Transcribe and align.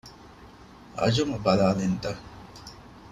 އަޖުމަ 0.99 1.37
ބަލާލިންތަ؟ 1.45 2.05